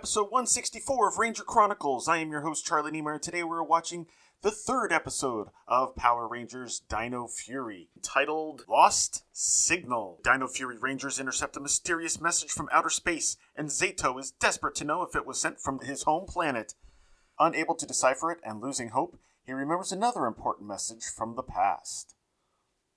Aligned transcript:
Episode 0.00 0.30
164 0.30 1.08
of 1.08 1.18
Ranger 1.18 1.42
Chronicles. 1.42 2.08
I 2.08 2.20
am 2.20 2.30
your 2.30 2.40
host, 2.40 2.64
Charlie 2.64 2.90
Niemeyer, 2.90 3.12
and 3.12 3.22
today 3.22 3.42
we're 3.42 3.62
watching 3.62 4.06
the 4.40 4.50
third 4.50 4.92
episode 4.92 5.48
of 5.68 5.94
Power 5.94 6.26
Rangers 6.26 6.80
Dino 6.88 7.26
Fury, 7.26 7.90
titled 8.00 8.64
Lost 8.66 9.24
Signal. 9.30 10.18
Dino 10.24 10.48
Fury 10.48 10.78
Rangers 10.78 11.20
intercept 11.20 11.58
a 11.58 11.60
mysterious 11.60 12.18
message 12.18 12.50
from 12.50 12.70
outer 12.72 12.88
space, 12.88 13.36
and 13.54 13.68
Zayto 13.68 14.18
is 14.18 14.30
desperate 14.30 14.74
to 14.76 14.86
know 14.86 15.02
if 15.02 15.14
it 15.14 15.26
was 15.26 15.38
sent 15.38 15.60
from 15.60 15.80
his 15.80 16.04
home 16.04 16.24
planet. 16.26 16.72
Unable 17.38 17.74
to 17.74 17.84
decipher 17.84 18.32
it 18.32 18.38
and 18.42 18.62
losing 18.62 18.88
hope, 18.88 19.18
he 19.44 19.52
remembers 19.52 19.92
another 19.92 20.24
important 20.24 20.66
message 20.66 21.04
from 21.04 21.36
the 21.36 21.42
past. 21.42 22.14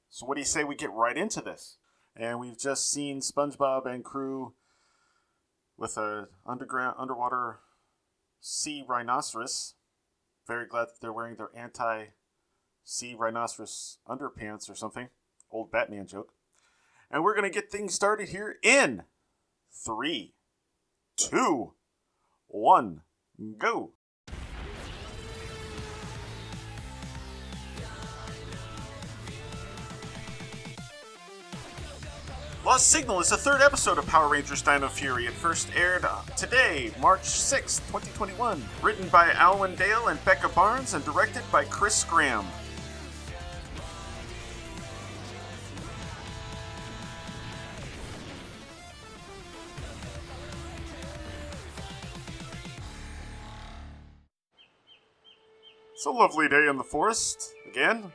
So, 0.10 0.26
what 0.26 0.36
do 0.36 0.40
you 0.40 0.48
say 0.48 0.64
we 0.64 0.76
get 0.76 0.94
right 0.94 1.18
into 1.18 1.42
this? 1.42 1.80
And 2.16 2.40
we've 2.40 2.58
just 2.58 2.90
seen 2.90 3.20
SpongeBob 3.20 3.86
and 3.88 4.06
crew 4.06 4.54
with 5.84 5.98
a 5.98 6.30
underground 6.46 6.96
underwater 6.98 7.60
sea 8.40 8.86
rhinoceros. 8.88 9.74
Very 10.48 10.66
glad 10.66 10.86
that 10.86 11.02
they're 11.02 11.12
wearing 11.12 11.36
their 11.36 11.50
anti 11.54 12.06
sea 12.86 13.14
rhinoceros 13.14 13.98
underpants 14.08 14.72
or 14.72 14.76
something. 14.76 15.10
Old 15.52 15.72
Batman 15.72 16.08
joke. 16.08 16.32
And 17.12 17.22
we're 17.22 17.36
gonna 17.36 17.50
get 17.50 17.70
things 17.70 17.94
started 17.94 18.30
here 18.30 18.56
in 18.64 19.04
three, 19.74 20.36
two, 21.18 21.74
one, 22.48 23.02
go. 23.58 23.92
Lost 32.74 32.90
Signal 32.90 33.20
is 33.20 33.30
the 33.30 33.38
third 33.38 33.62
episode 33.62 34.00
of 34.00 34.08
Power 34.08 34.28
Rangers 34.28 34.64
Dino 34.64 34.88
Fury. 34.88 35.28
It 35.28 35.34
first 35.34 35.70
aired 35.76 36.06
uh, 36.06 36.24
today, 36.36 36.92
March 37.00 37.22
6th, 37.22 37.82
2021. 37.92 38.66
Written 38.82 39.08
by 39.10 39.32
Alwyn 39.34 39.76
Dale 39.76 40.08
and 40.08 40.26
Becca 40.26 40.50
Barnes 40.50 40.96
and 40.96 41.06
directed 41.06 41.44
by 41.52 41.66
Chris 41.66 42.04
Graham. 42.04 42.44
It's 55.94 56.08
a 56.08 56.10
lovely 56.10 56.50
day 56.50 56.66
in 56.68 56.78
the 56.78 56.84
forest. 56.84 57.54
Again. 57.70 58.12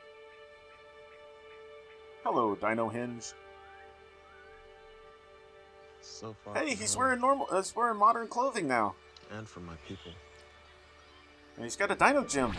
Hello, 2.24 2.56
Dino 2.56 2.88
Hinge. 2.88 3.34
So 6.18 6.34
far. 6.44 6.56
Hey, 6.56 6.74
he's 6.74 6.94
home 6.94 7.04
wearing 7.04 7.20
normal. 7.20 7.46
He's 7.54 7.76
wearing 7.76 7.96
modern 7.96 8.26
clothing 8.26 8.66
now, 8.66 8.96
And 9.30 9.46
from 9.46 9.64
my 9.66 9.76
people. 9.86 10.10
and 11.54 11.64
he's 11.64 11.76
got 11.76 11.92
a 11.92 11.94
Dino 11.94 12.24
gem. 12.24 12.52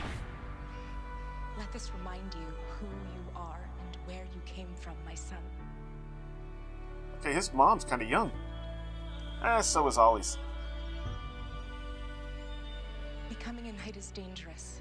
Let 1.58 1.70
this 1.74 1.92
remind 1.98 2.34
you 2.34 2.48
who 2.70 2.86
you 2.86 3.22
are 3.36 3.60
and 3.86 3.98
where 4.08 4.24
you 4.34 4.42
came 4.46 4.70
from, 4.80 4.94
my 5.06 5.14
son. 5.14 5.40
Okay, 7.20 7.34
his 7.34 7.54
mom's 7.54 7.84
kind 7.84 8.02
of 8.02 8.08
young. 8.10 8.32
Ah, 9.44 9.60
so 9.60 9.86
is 9.88 9.98
Ollie's. 9.98 10.38
Becoming 13.28 13.68
a 13.68 13.74
knight 13.74 13.98
is 13.98 14.10
dangerous. 14.12 14.80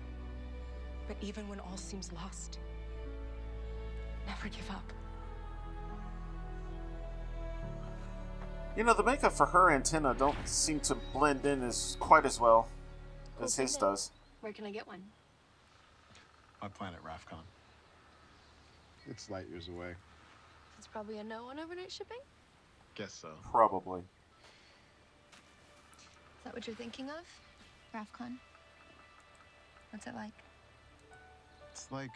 But 1.08 1.16
even 1.20 1.48
when 1.48 1.58
all 1.58 1.76
seems 1.76 2.12
lost, 2.12 2.60
never 4.28 4.48
give 4.48 4.70
up. 4.70 4.92
You 8.78 8.84
know, 8.84 8.94
the 8.94 9.02
makeup 9.02 9.32
for 9.32 9.44
her 9.44 9.72
antenna 9.72 10.14
don't 10.16 10.36
seem 10.46 10.78
to 10.80 10.94
blend 11.12 11.44
in 11.44 11.64
as 11.64 11.96
quite 11.98 12.24
as 12.24 12.38
well 12.38 12.68
oh, 13.40 13.42
as 13.42 13.56
his 13.56 13.74
does. 13.74 14.12
Where 14.40 14.52
can 14.52 14.64
I 14.66 14.70
get 14.70 14.86
one? 14.86 15.02
My 16.62 16.68
planet, 16.68 17.00
Rafkon. 17.04 17.42
It's 19.10 19.28
light 19.30 19.48
years 19.50 19.66
away. 19.66 19.94
It's 20.78 20.86
probably 20.86 21.18
a 21.18 21.24
no 21.24 21.46
on 21.46 21.58
overnight 21.58 21.90
shipping. 21.90 22.20
Guess 22.94 23.14
so. 23.14 23.30
Probably. 23.50 23.98
Is 23.98 24.06
that 26.44 26.54
what 26.54 26.64
you're 26.68 26.76
thinking 26.76 27.10
of? 27.10 27.24
RAFKON? 27.92 28.38
What's 29.90 30.06
it 30.06 30.14
like? 30.14 30.30
It's 31.72 31.90
like 31.90 32.10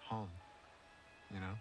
home, 0.00 0.28
you 1.32 1.40
know? 1.40 1.54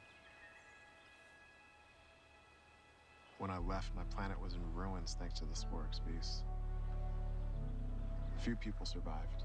When 3.45 3.55
I 3.55 3.59
left, 3.59 3.93
my 3.95 4.01
planet 4.05 4.41
was 4.41 4.55
in 4.55 4.61
ruins 4.73 5.15
thanks 5.19 5.37
to 5.37 5.45
the 5.45 5.53
Sporix 5.53 5.99
beast. 6.03 6.41
A 8.35 8.41
few 8.41 8.55
people 8.55 8.87
survived, 8.87 9.43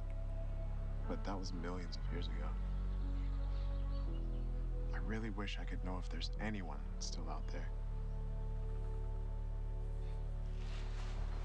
but 1.06 1.22
that 1.24 1.38
was 1.38 1.52
millions 1.52 1.98
of 1.98 2.10
years 2.10 2.28
ago. 2.28 2.48
I 4.94 4.98
really 5.06 5.28
wish 5.28 5.58
I 5.60 5.64
could 5.64 5.84
know 5.84 6.00
if 6.02 6.08
there's 6.08 6.30
anyone 6.40 6.78
still 6.98 7.28
out 7.28 7.46
there. 7.48 7.68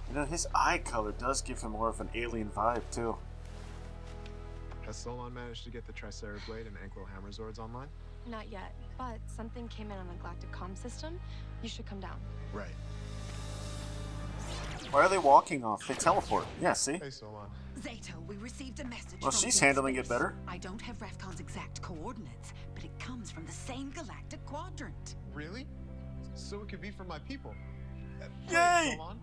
You 0.07 0.15
know, 0.15 0.23
his 0.23 0.47
eye 0.55 0.77
color 0.77 1.11
does 1.11 1.41
give 1.41 1.61
him 1.61 1.73
more 1.73 1.89
of 1.89 1.99
an 1.99 2.09
alien 2.15 2.49
vibe, 2.55 2.83
too. 2.89 3.17
Has 4.85 4.95
Solon 4.95 5.33
managed 5.33 5.65
to 5.65 5.71
get 5.71 5.85
the 5.85 5.91
Tricera 5.91 6.39
Blade 6.45 6.67
and 6.67 6.77
Ankylo 6.77 7.05
Hammer 7.13 7.31
Zords 7.31 7.59
online? 7.59 7.89
Not 8.25 8.49
yet, 8.49 8.73
but 8.97 9.19
something 9.27 9.67
came 9.67 9.91
in 9.91 9.97
on 9.97 10.07
the 10.07 10.13
galactic 10.15 10.51
comm 10.51 10.77
system. 10.77 11.19
You 11.61 11.69
should 11.69 11.85
come 11.85 11.99
down. 11.99 12.17
Right. 12.53 12.75
Why 14.91 15.01
are 15.03 15.09
they 15.09 15.17
walking 15.17 15.63
off? 15.63 15.87
They 15.87 15.95
teleport. 15.95 16.45
Yeah, 16.61 16.73
see? 16.73 16.93
Hey, 16.93 17.09
Solon. 17.09 17.49
Zayto, 17.81 18.25
we 18.27 18.37
received 18.37 18.79
a 18.79 18.85
message. 18.85 19.19
Well, 19.21 19.31
from 19.31 19.39
she's 19.41 19.55
deep 19.55 19.63
handling 19.63 19.95
it 19.95 20.07
better. 20.07 20.35
I 20.47 20.57
don't 20.57 20.81
have 20.81 20.97
Rafkon's 20.99 21.39
exact 21.39 21.81
coordinates, 21.81 22.53
but 22.73 22.83
it 22.83 22.97
comes 22.99 23.31
from 23.31 23.45
the 23.45 23.51
same 23.51 23.91
galactic 23.91 24.45
quadrant. 24.45 25.15
Really? 25.33 25.65
So 26.35 26.61
it 26.61 26.69
could 26.69 26.81
be 26.81 26.91
from 26.91 27.07
my 27.07 27.19
people. 27.19 27.53
Yay! 28.49 28.89
wait, 28.89 28.97
Solon? 28.97 29.19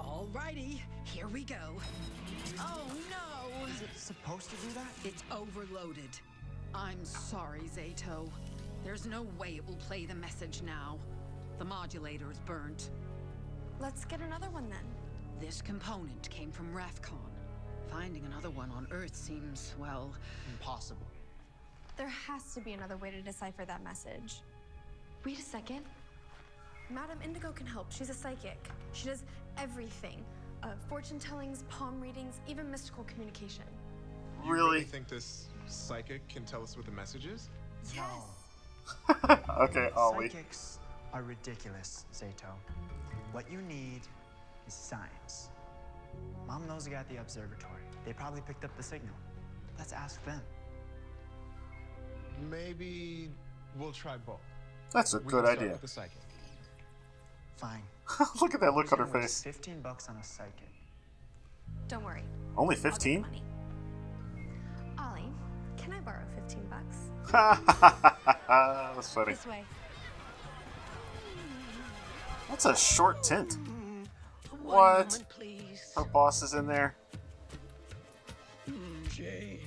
Alrighty, 0.00 0.80
here 1.04 1.28
we 1.28 1.44
go. 1.44 1.76
Oh 2.58 2.82
no! 3.08 3.66
Is 3.66 3.82
it 3.82 3.90
supposed 3.96 4.50
to 4.50 4.56
do 4.56 4.72
that? 4.74 4.90
It's 5.04 5.22
overloaded. 5.30 6.10
I'm 6.74 7.04
sorry, 7.04 7.62
Zayto. 7.74 8.28
There's 8.84 9.06
no 9.06 9.22
way 9.38 9.56
it 9.56 9.66
will 9.66 9.76
play 9.76 10.04
the 10.06 10.14
message 10.14 10.62
now. 10.64 10.98
The 11.58 11.64
modulator 11.64 12.30
is 12.30 12.38
burnt. 12.40 12.90
Let's 13.80 14.04
get 14.04 14.20
another 14.20 14.50
one 14.50 14.68
then. 14.68 14.84
This 15.40 15.62
component 15.62 16.28
came 16.30 16.50
from 16.50 16.72
Rafkon. 16.74 17.18
Finding 17.90 18.24
another 18.26 18.50
one 18.50 18.70
on 18.70 18.86
Earth 18.90 19.14
seems, 19.14 19.74
well, 19.78 20.10
Impossible. 20.50 21.06
There 21.96 22.08
has 22.08 22.54
to 22.54 22.60
be 22.60 22.72
another 22.72 22.96
way 22.96 23.10
to 23.10 23.20
decipher 23.20 23.64
that 23.66 23.84
message. 23.84 24.40
Wait 25.24 25.38
a 25.38 25.42
second. 25.42 25.82
Madame 26.90 27.18
Indigo 27.22 27.52
can 27.52 27.66
help. 27.66 27.92
She's 27.92 28.10
a 28.10 28.14
psychic. 28.14 28.68
She 28.92 29.06
does 29.08 29.24
everything. 29.58 30.24
Uh, 30.62 30.68
fortune 30.88 31.18
tellings, 31.18 31.64
palm 31.68 32.00
readings, 32.00 32.40
even 32.48 32.70
mystical 32.70 33.04
communication. 33.04 33.64
You 34.44 34.52
Really? 34.52 34.82
think 34.84 35.06
this 35.06 35.46
psychic 35.66 36.26
can 36.28 36.44
tell 36.44 36.62
us 36.62 36.76
what 36.76 36.86
the 36.86 36.92
message 36.92 37.26
is? 37.26 37.50
No. 37.94 38.02
okay, 39.60 39.90
Ollie. 39.96 40.28
Psychics 40.28 40.78
are 41.12 41.22
ridiculous, 41.22 42.06
Zayto. 42.12 42.50
What 43.32 43.50
you 43.50 43.60
need 43.62 44.00
is 44.66 44.74
science. 44.74 45.48
Mom 46.46 46.66
knows 46.66 46.86
a 46.86 46.90
got 46.92 47.08
the 47.08 47.16
observatory. 47.16 47.82
They 48.04 48.12
probably 48.12 48.40
picked 48.42 48.64
up 48.64 48.76
the 48.76 48.82
signal. 48.82 49.14
Let's 49.78 49.92
ask 49.92 50.22
them. 50.24 50.40
Maybe 52.50 53.30
we'll 53.78 53.92
try 53.92 54.16
both. 54.16 54.40
That's 54.92 55.14
a 55.14 55.18
We 55.18 55.24
good 55.24 55.30
can 55.30 55.44
start 55.44 55.58
idea. 55.58 55.72
with 55.72 55.80
the 55.80 55.88
psychic. 55.88 56.18
Fine. 57.56 57.82
Look 58.40 58.54
at 58.54 58.60
that 58.60 58.74
look 58.74 58.86
Who's 58.90 58.92
on 58.92 58.98
her 58.98 59.06
face. 59.06 59.42
15 59.42 59.80
bucks 59.80 60.08
on 60.08 60.16
a 60.16 60.24
psychic. 60.24 60.68
Don't 61.88 62.04
worry. 62.04 62.24
Only 62.56 62.76
15? 62.76 63.24
Money. 65.88 65.92
Ollie, 65.92 65.92
can 65.92 65.92
I 65.92 66.00
borrow 66.00 66.24
15 66.34 66.66
bucks? 66.68 67.32
That's 68.96 69.12
funny. 69.14 69.32
This 69.32 69.46
way. 69.46 69.64
That's 72.48 72.66
a 72.66 72.76
short 72.76 73.22
tint. 73.22 73.56
One 74.50 74.62
What? 74.62 75.06
moment, 75.10 75.28
please. 75.28 75.92
Her 75.96 76.04
boss 76.04 76.42
is 76.42 76.54
in 76.54 76.66
there. 76.66 76.94
Mm, 78.70 79.08
Jane, 79.10 79.60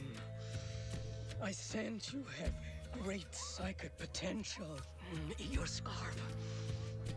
I 1.43 1.51
sense 1.51 2.13
you 2.13 2.23
have 2.39 2.53
great 3.03 3.33
psychic 3.35 3.97
potential. 3.97 4.77
Mm, 5.13 5.53
Your 5.53 5.65
scarf. 5.65 6.15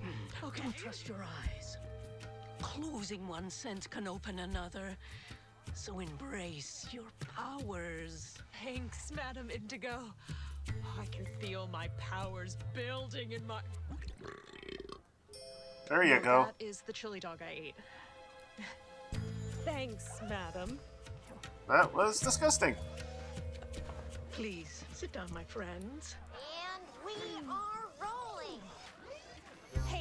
Mm, 0.02 0.34
How 0.40 0.50
can 0.50 0.66
you 0.66 0.72
trust 0.72 1.06
your 1.08 1.24
eyes? 1.44 1.76
Closing 2.60 3.28
one 3.28 3.48
sense 3.50 3.86
can 3.86 4.08
open 4.08 4.40
another. 4.40 4.96
So 5.78 6.00
embrace 6.00 6.88
your 6.90 7.04
powers. 7.20 8.36
Thanks, 8.64 9.12
Madam 9.14 9.48
Indigo. 9.48 10.00
I 11.00 11.04
can 11.06 11.24
feel 11.38 11.68
my 11.72 11.86
powers 11.98 12.56
building 12.74 13.30
in 13.30 13.46
my. 13.46 13.60
There 15.88 16.02
you 16.02 16.14
Well, 16.14 16.20
go. 16.20 16.44
That 16.46 16.66
is 16.66 16.80
the 16.80 16.92
chili 16.92 17.20
dog 17.20 17.38
I 17.42 17.68
ate. 17.68 17.74
Thanks, 19.64 20.20
Madam. 20.28 20.80
That 21.68 21.94
was 21.94 22.18
disgusting. 22.18 22.74
Please 24.32 24.84
sit 24.92 25.12
down, 25.12 25.32
my 25.32 25.44
friends. 25.44 26.16
And 26.74 26.84
we 27.06 27.12
are 27.12 27.46
rolling. 27.46 27.46
Hey, 27.46 27.77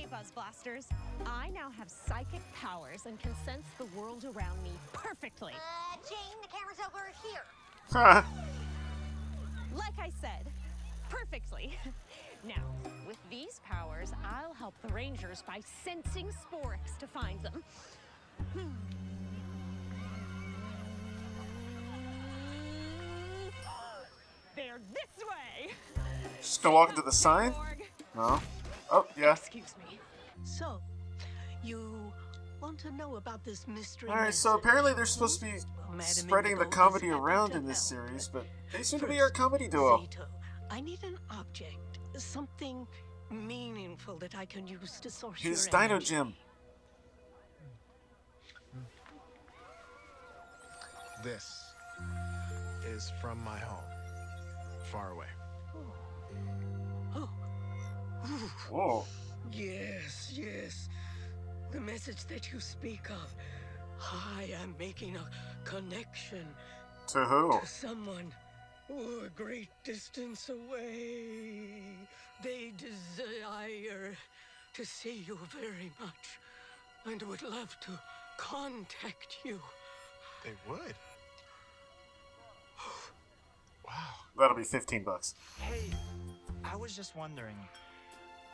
Buzz 0.09 0.31
Blasters. 0.31 0.87
I 1.25 1.49
now 1.49 1.69
have 1.69 1.89
psychic 1.89 2.39
powers 2.53 3.05
and 3.05 3.19
can 3.19 3.35
sense 3.45 3.65
the 3.77 3.83
world 3.99 4.23
around 4.23 4.63
me 4.63 4.71
perfectly. 4.93 5.51
Uh, 5.53 5.97
Jane, 6.09 6.37
the 6.41 6.47
camera's 6.47 6.79
over 6.85 7.11
here. 7.23 7.43
Huh. 7.91 8.23
Like 9.75 9.99
I 9.99 10.09
said, 10.21 10.49
perfectly. 11.09 11.77
now, 12.47 12.63
with 13.05 13.17
these 13.29 13.59
powers, 13.65 14.13
I'll 14.23 14.53
help 14.53 14.75
the 14.81 14.87
Rangers 14.93 15.43
by 15.45 15.59
sensing 15.83 16.27
Sporix 16.27 16.97
to 16.99 17.07
find 17.07 17.43
them. 17.43 17.61
Hmm. 18.53 18.59
They're 24.55 24.79
this 24.93 25.25
way. 25.25 25.73
Just 26.41 26.63
gonna 26.63 26.75
walk 26.75 26.91
into 26.91 27.01
the 27.01 27.11
sign? 27.11 27.51
Org. 27.51 27.83
No. 28.15 28.39
Oh, 28.91 29.05
yeah. 29.17 29.33
Excuse 29.33 29.75
me. 29.89 29.99
So, 30.43 30.79
you 31.63 32.11
want 32.61 32.79
to 32.79 32.91
know 32.91 33.15
about 33.17 33.43
this 33.43 33.67
mystery? 33.67 34.09
Alright, 34.09 34.33
so 34.33 34.55
apparently 34.55 34.93
they're 34.93 35.05
supposed 35.05 35.39
to 35.41 35.45
be 35.45 35.53
Well, 35.89 35.99
spreading 36.01 36.57
the 36.57 36.65
comedy 36.65 37.09
around 37.09 37.53
in 37.53 37.65
this 37.65 37.89
help. 37.89 38.07
series, 38.07 38.27
but 38.27 38.45
they 38.73 38.83
seem 38.83 38.99
to 38.99 39.07
be 39.07 39.19
our 39.19 39.29
comedy 39.29 39.67
duo. 39.67 39.97
Zayto, 39.97 40.25
I 40.69 40.81
need 40.81 41.03
an 41.03 41.17
object, 41.31 41.99
something 42.17 42.87
meaningful 43.29 44.17
that 44.19 44.35
I 44.35 44.45
can 44.45 44.67
use 44.67 44.99
to 45.01 45.09
source 45.09 45.41
His 45.41 45.65
your 45.65 45.71
Dino 45.81 45.95
energy. 45.95 46.05
Gym. 46.07 46.33
This 51.23 51.63
is 52.85 53.11
from 53.21 53.43
my 53.43 53.57
home, 53.57 53.83
far 54.91 55.11
away. 55.11 55.25
Oh, 58.73 59.05
yes, 59.51 60.31
yes. 60.33 60.89
The 61.71 61.79
message 61.79 62.25
that 62.25 62.51
you 62.51 62.59
speak 62.59 63.09
of. 63.09 63.35
I 64.37 64.49
am 64.61 64.75
making 64.77 65.15
a 65.15 65.67
connection 65.67 66.45
To 67.07 67.25
who? 67.25 67.59
to 67.59 67.65
someone 67.65 68.31
oh, 68.91 69.25
a 69.25 69.29
great 69.29 69.69
distance 69.83 70.49
away. 70.49 71.69
They 72.43 72.73
desire 72.77 74.15
to 74.73 74.85
see 74.85 75.23
you 75.27 75.37
very 75.59 75.91
much 75.99 76.39
and 77.05 77.21
would 77.23 77.41
love 77.41 77.75
to 77.81 77.91
contact 78.37 79.37
you. 79.43 79.59
They 80.43 80.51
would. 80.69 80.93
wow. 83.87 83.93
That'll 84.37 84.55
be 84.55 84.63
15 84.63 85.03
bucks. 85.03 85.33
Hey, 85.59 85.91
I 86.63 86.75
was 86.75 86.95
just 86.95 87.15
wondering. 87.15 87.57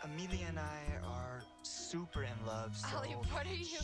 Amelia 0.04 0.46
and 0.50 0.60
I 0.60 1.08
are 1.08 1.42
super 1.62 2.24
in 2.24 2.46
love, 2.46 2.76
so. 2.76 2.98
Ollie, 2.98 3.10
what 3.32 3.46
are 3.46 3.54
you? 3.54 3.78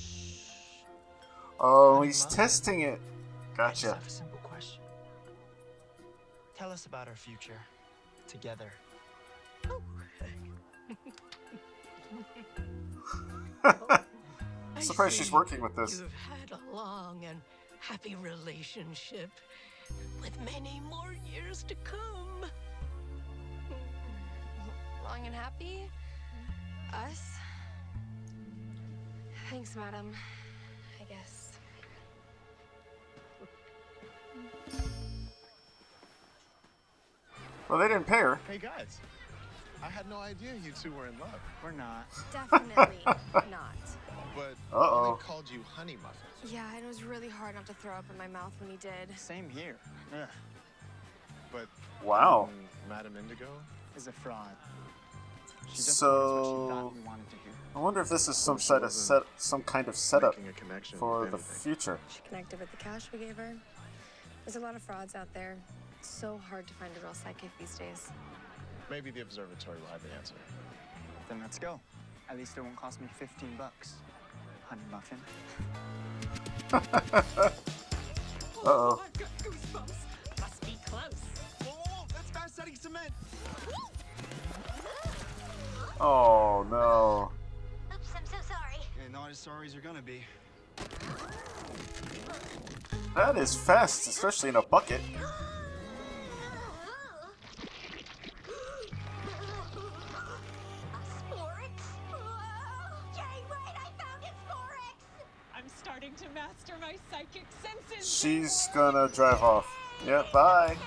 Oh, 1.59 1.95
Honey, 1.95 2.07
he's 2.07 2.23
Mom. 2.25 2.33
testing 2.33 2.81
it. 2.81 2.99
I 3.57 3.69
just 3.69 3.83
Gotcha. 3.83 3.95
have 3.95 4.07
a 4.07 4.09
simple 4.09 4.39
question. 4.39 4.81
Tell 6.57 6.71
us 6.71 6.85
about 6.85 7.07
our 7.07 7.15
future 7.15 7.59
together. 8.27 8.71
I'm 13.65 14.81
Surprised 14.81 15.15
she's 15.15 15.31
working 15.31 15.61
with 15.61 15.75
this. 15.75 15.99
You've 15.99 16.13
had 16.13 16.51
a 16.51 16.75
long 16.75 17.23
and 17.25 17.39
happy 17.79 18.15
relationship 18.15 19.29
with 20.21 20.37
many 20.41 20.81
more 20.89 21.15
years 21.25 21.63
to 21.63 21.75
come. 21.75 22.45
Long 25.03 25.25
and 25.25 25.33
happy? 25.35 25.89
Us? 26.93 27.21
Thanks, 29.49 29.75
madam. 29.75 30.11
I 30.99 31.03
guess. 31.05 31.49
Well, 37.67 37.77
they 37.79 37.87
didn't 37.87 38.07
pay 38.07 38.19
her. 38.19 38.39
Hey 38.49 38.57
guys, 38.57 38.97
I 39.83 39.89
had 39.89 40.09
no 40.09 40.17
idea 40.17 40.51
you 40.63 40.71
two 40.81 40.91
were 40.91 41.07
in 41.07 41.17
love, 41.19 41.39
We're 41.63 41.71
not. 41.71 42.07
Definitely 42.33 42.97
not. 43.05 43.75
but 44.35 44.55
Uh-oh. 44.73 44.79
Ollie 44.81 45.19
called 45.21 45.49
you 45.51 45.61
Honey 45.63 45.97
Muffin. 46.01 46.17
Yeah, 46.51 46.65
and 46.75 46.83
it 46.83 46.87
was 46.87 47.03
really 47.03 47.29
hard 47.29 47.55
not 47.55 47.65
to 47.67 47.73
throw 47.73 47.93
up 47.93 48.05
in 48.11 48.17
my 48.17 48.27
mouth 48.27 48.53
when 48.59 48.69
he 48.71 48.77
did. 48.77 49.17
Same 49.17 49.49
here. 49.49 49.75
Yeah. 50.11 50.25
But 51.51 51.67
Wow. 52.03 52.49
mm, 52.51 52.89
Madam 52.89 53.15
Indigo? 53.17 53.47
Is 53.95 54.07
a 54.07 54.11
fraud. 54.11 54.55
So, 55.73 56.67
thought 56.69 56.93
we 56.95 57.01
wanted 57.01 57.29
to 57.29 57.35
hear. 57.37 57.53
I 57.75 57.79
wonder 57.79 58.01
if 58.01 58.09
this 58.09 58.27
is 58.27 58.37
some 58.37 58.59
sort 58.59 58.83
of 58.83 58.91
set, 58.91 59.23
some 59.37 59.61
kind 59.63 59.87
of 59.87 59.95
setup 59.95 60.37
Making 60.37 60.49
a 60.49 60.53
connection 60.53 60.97
for 60.97 61.27
the 61.27 61.37
future. 61.37 61.99
She 62.09 62.21
connected 62.27 62.59
with 62.59 62.71
the 62.71 62.77
cash 62.77 63.09
we 63.13 63.19
gave 63.19 63.37
her. 63.37 63.55
There's 64.45 64.55
a 64.55 64.59
lot 64.59 64.75
of 64.75 64.81
frauds 64.81 65.15
out 65.15 65.31
there. 65.33 65.57
It's 65.99 66.09
so 66.09 66.39
hard 66.49 66.67
to 66.67 66.73
find 66.73 66.91
a 66.97 66.99
real 67.01 67.13
psychic 67.13 67.49
these 67.59 67.77
days. 67.77 68.09
Maybe 68.89 69.11
the 69.11 69.21
observatory 69.21 69.77
will 69.79 69.87
have 69.87 70.01
the 70.01 70.11
answer. 70.17 70.33
Then 71.27 71.39
let's 71.41 71.59
go. 71.59 71.79
At 72.29 72.37
least 72.37 72.57
it 72.57 72.61
won't 72.61 72.75
cost 72.75 72.99
me 73.01 73.07
15 73.17 73.49
bucks. 73.57 73.93
Honey 74.67 74.81
muffin. 74.91 75.19
Uh 78.61 78.67
oh. 78.67 79.01
I've 79.05 79.13
got 79.13 79.29
goosebumps. 79.37 80.41
Must 80.41 80.61
be 80.65 80.77
close. 80.85 81.13
Whoa, 81.63 81.71
whoa, 81.71 82.01
whoa! 82.01 82.07
That's 82.13 82.29
fast 82.31 82.55
setting 82.57 82.75
cement! 82.75 83.13
Oh 86.01 86.65
no. 86.69 87.31
Oops, 87.93 88.09
I'm 88.15 88.25
so 88.25 88.37
sorry. 88.47 88.77
Yeah, 88.97 89.11
not 89.11 89.31
as 89.31 89.39
sorry 89.39 89.67
as 89.67 89.73
you're 89.73 89.83
gonna 89.83 90.01
be. 90.01 90.21
That 93.15 93.37
is 93.37 93.53
fast, 93.53 94.07
especially 94.07 94.49
in 94.49 94.55
a 94.55 94.61
bucket. 94.61 95.01
A 95.11 95.21
Sporix? 101.33 101.77
Jane, 103.13 103.45
wait, 103.49 103.75
I 103.75 103.91
found 103.97 104.23
it, 104.23 104.33
I'm 105.53 105.67
starting 105.67 106.13
to 106.15 106.29
master 106.29 106.75
my 106.79 106.95
psychic 107.11 107.45
senses. 107.61 108.09
She's 108.09 108.69
gonna 108.73 109.09
drive 109.09 109.43
off. 109.43 109.67
Yeah, 110.05 110.23
bye. 110.31 110.77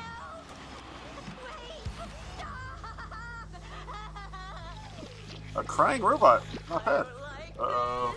Crying 5.83 6.03
robot. 6.03 6.45
Not 6.71 6.85
bad. 6.85 7.07
Uh 7.59 7.65
oh. 7.65 8.15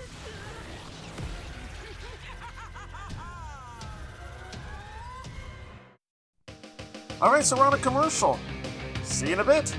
Alright, 7.20 7.44
so 7.44 7.58
we're 7.58 7.66
on 7.66 7.74
a 7.74 7.78
commercial. 7.78 8.38
See 9.02 9.30
you 9.30 9.34
in 9.34 9.40
a 9.40 9.44
bit. 9.44 9.76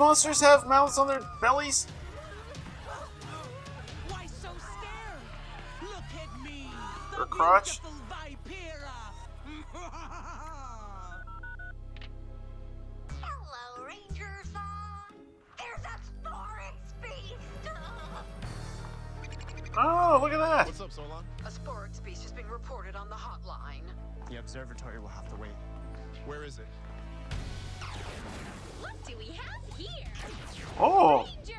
Monsters 0.00 0.40
have 0.40 0.66
mouths 0.66 0.96
on 0.96 1.06
their 1.06 1.20
bellies. 1.42 1.86
Why 4.08 4.24
so 4.26 4.48
scared? 4.58 5.20
Look 5.82 6.02
at 6.16 6.42
me, 6.42 6.68
Or 7.18 7.26
crotch. 7.26 7.80
beautiful 7.82 7.90
Hello, 13.20 13.84
Rangers. 13.86 14.48
There's 15.58 15.82
that 15.82 16.00
Sporix 16.24 17.02
beast. 17.02 17.34
Oh, 19.78 20.18
look 20.20 20.32
at 20.32 20.38
that. 20.40 20.66
What's 20.66 20.80
up, 20.80 20.90
Solon? 20.90 21.24
A 21.46 21.48
spork 21.48 21.94
species 21.94 22.22
has 22.24 22.32
been 22.32 22.48
reported 22.48 22.96
on 22.96 23.08
the 23.08 23.14
hotline. 23.14 23.84
The 24.28 24.40
observatory 24.40 24.98
will 24.98 25.06
have 25.08 25.28
to 25.28 25.36
wait. 25.36 25.52
Where 26.26 26.42
is 26.42 26.58
it? 26.58 26.66
what 28.80 29.04
do 29.06 29.16
we 29.16 29.26
have 29.26 29.36
here? 29.36 29.59
Oh, 30.78 31.24
Rangers, 31.24 31.56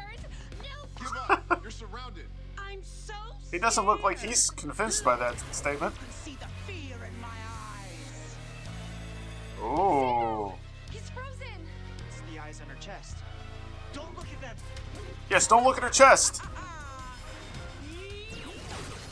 no 0.61 0.87
Give 0.97 1.11
up! 1.29 1.59
You're 1.61 1.71
surrounded. 1.71 2.25
I'm 2.57 2.81
so 2.83 3.13
he 3.51 3.59
doesn't 3.59 3.85
look 3.85 4.01
like 4.01 4.17
he's 4.19 4.49
convinced 4.49 5.03
by 5.03 5.15
that 5.17 5.37
statement. 5.53 5.93
see 6.23 6.37
the 6.39 6.47
fear 6.65 6.95
in 6.95 7.21
my 7.21 7.27
eyes. 7.27 8.35
Oh, 9.61 10.53
He's 10.89 11.09
frozen. 11.09 11.67
It's 12.07 12.21
the 12.31 12.39
eyes 12.39 12.61
on 12.61 12.69
her 12.69 12.81
chest. 12.81 13.17
Don't 13.93 14.15
look 14.15 14.27
at 14.33 14.41
that. 14.41 14.55
yes. 15.29 15.47
Don't 15.47 15.63
look 15.65 15.77
at 15.77 15.83
her 15.83 15.89
chest. 15.89 16.41
Uh-uh. 16.43 16.57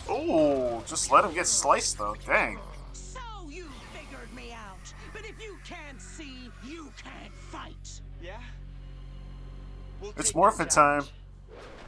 Oh, 0.08 0.84
just 0.88 1.12
let 1.12 1.26
him 1.26 1.34
get 1.34 1.46
sliced 1.48 1.98
though. 1.98 2.16
Dang. 2.26 2.60
We'll 10.02 10.14
It's 10.16 10.34
morphin' 10.34 10.68
that 10.68 10.74
time. 10.74 11.04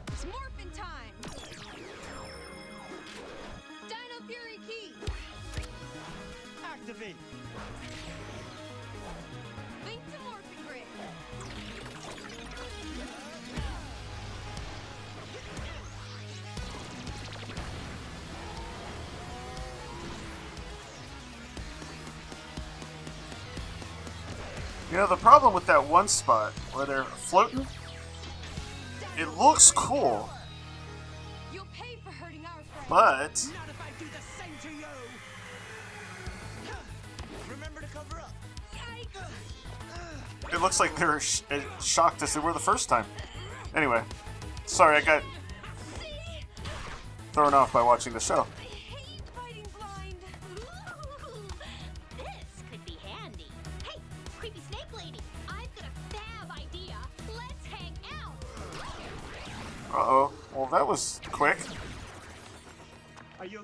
It's 0.08 0.26
morphin' 0.26 0.70
time. 0.74 1.14
Dino 3.88 4.26
Fury 4.26 4.58
Key. 4.68 4.92
Activate. 6.62 7.16
Link 9.86 10.00
to 10.12 10.18
Morphin 10.24 10.66
Grid. 10.68 10.82
You 24.90 24.98
know 24.98 25.06
the 25.06 25.16
problem 25.16 25.54
with 25.54 25.64
that 25.66 25.82
one 25.82 26.08
spot 26.08 26.52
where 26.74 26.84
they're 26.84 27.04
floating. 27.04 27.66
It 29.42 29.44
looks 29.44 29.72
cool, 29.72 30.30
You'll 31.52 31.66
pay 31.76 31.96
for 32.04 32.12
hurting 32.12 32.46
our 32.46 32.62
friends. 32.86 33.50
but 33.50 33.58
Not 33.58 33.68
if 33.68 33.80
I 33.80 33.90
do 33.98 34.04
the 34.06 34.22
same 34.38 34.52
to 34.62 34.68
you. 34.78 34.86
Remember 37.50 37.80
to 37.80 37.86
cover 37.88 38.20
up. 38.20 38.30
it 40.52 40.60
looks 40.60 40.78
like 40.78 40.94
they're 40.94 41.18
sh- 41.18 41.40
shocked 41.80 42.22
as 42.22 42.34
they 42.34 42.38
were 42.40 42.52
the 42.52 42.60
first 42.60 42.88
time. 42.88 43.04
Anyway, 43.74 44.00
sorry 44.66 44.98
I 44.98 45.00
got 45.00 45.24
thrown 47.32 47.52
off 47.52 47.72
by 47.72 47.82
watching 47.82 48.12
the 48.12 48.20
show. 48.20 48.46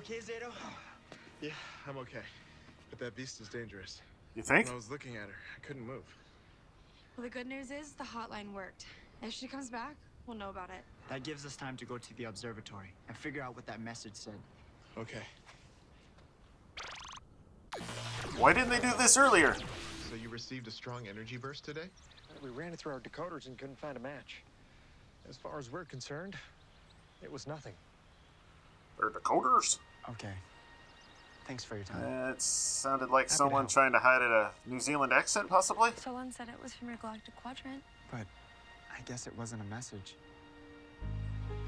Okay, 0.09 0.21
Zayto? 0.21 0.51
Yeah, 1.39 1.51
I'm 1.87 1.95
okay. 1.97 2.23
But 2.89 2.97
that 2.97 3.15
beast 3.15 3.41
is 3.41 3.47
dangerous. 3.47 4.01
You 4.33 4.41
think? 4.41 4.65
When 4.65 4.73
I 4.73 4.75
was 4.75 4.89
looking 4.89 5.17
at 5.17 5.27
her, 5.27 5.35
I 5.55 5.59
couldn't 5.63 5.85
move. 5.85 6.01
Well, 7.15 7.25
the 7.25 7.29
good 7.29 7.45
news 7.45 7.69
is 7.69 7.91
the 7.91 8.03
hotline 8.03 8.51
worked. 8.51 8.87
If 9.21 9.33
she 9.33 9.45
comes 9.45 9.69
back, 9.69 9.95
we'll 10.25 10.35
know 10.35 10.49
about 10.49 10.71
it. 10.71 10.83
That 11.09 11.21
gives 11.21 11.45
us 11.45 11.55
time 11.55 11.77
to 11.77 11.85
go 11.85 11.99
to 11.99 12.17
the 12.17 12.23
observatory 12.23 12.91
and 13.07 13.15
figure 13.15 13.43
out 13.43 13.55
what 13.55 13.67
that 13.67 13.81
message 13.81 14.15
said. 14.15 14.33
Okay. 14.97 15.21
Why 18.35 18.51
didn't 18.51 18.69
they 18.69 18.79
do 18.79 18.91
this 18.97 19.15
earlier? 19.15 19.53
So 20.09 20.15
you 20.15 20.29
received 20.29 20.67
a 20.67 20.71
strong 20.71 21.07
energy 21.07 21.37
burst 21.37 21.65
today? 21.65 21.87
We 22.41 22.49
ran 22.49 22.73
it 22.73 22.79
through 22.79 22.93
our 22.93 22.99
decoders 22.99 23.45
and 23.45 23.59
couldn't 23.59 23.77
find 23.77 23.95
a 23.95 23.99
match. 23.99 24.41
As 25.29 25.37
far 25.37 25.59
as 25.59 25.71
we're 25.71 25.85
concerned, 25.85 26.35
it 27.21 27.31
was 27.31 27.45
nothing. 27.45 27.73
They're 28.97 29.11
decoders. 29.11 29.77
Okay. 30.09 30.33
Thanks 31.45 31.63
for 31.63 31.75
your 31.75 31.83
time. 31.83 32.29
It 32.31 32.41
sounded 32.41 33.09
like 33.09 33.25
Happy 33.25 33.37
someone 33.37 33.61
help. 33.63 33.71
trying 33.71 33.91
to 33.93 33.99
hide 33.99 34.21
at 34.21 34.29
a 34.29 34.51
New 34.67 34.79
Zealand 34.79 35.11
accent, 35.11 35.49
possibly. 35.49 35.89
Someone 35.95 36.31
said 36.31 36.47
it 36.47 36.61
was 36.61 36.73
from 36.73 36.89
your 36.89 36.97
galactic 36.97 37.35
quadrant. 37.37 37.83
But 38.11 38.27
I 38.95 39.01
guess 39.05 39.25
it 39.25 39.35
wasn't 39.35 39.63
a 39.63 39.65
message. 39.65 40.15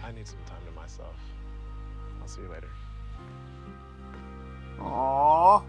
I 0.03 0.11
need 0.11 0.27
some 0.27 0.38
time 0.45 0.61
to 0.67 0.71
myself. 0.79 1.15
I'll 2.21 2.27
see 2.27 2.41
you 2.41 2.50
later. 2.50 2.69
Aww. 4.79 5.63